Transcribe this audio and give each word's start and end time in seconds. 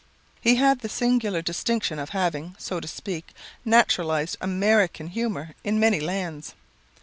"He 0.41 0.55
had 0.55 0.79
the 0.79 0.89
singular 0.89 1.43
distinction 1.43 1.99
of 1.99 2.09
having, 2.09 2.55
so 2.57 2.79
to 2.79 2.87
speak, 2.87 3.33
naturalized 3.63 4.35
American 4.41 5.09
humor 5.09 5.53
in 5.63 5.79
many 5.79 5.99
lands. 5.99 6.55